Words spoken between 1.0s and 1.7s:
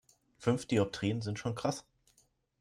sind schon